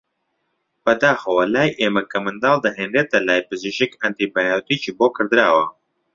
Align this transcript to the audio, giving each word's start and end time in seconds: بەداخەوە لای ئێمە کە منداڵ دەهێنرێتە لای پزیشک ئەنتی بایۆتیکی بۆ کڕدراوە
بەداخەوە 0.85 1.43
لای 1.55 1.75
ئێمە 1.79 2.03
کە 2.11 2.17
منداڵ 2.25 2.57
دەهێنرێتە 2.65 3.17
لای 3.27 3.45
پزیشک 3.49 3.91
ئەنتی 4.01 4.27
بایۆتیکی 4.33 4.95
بۆ 4.97 5.07
کڕدراوە 5.15 5.65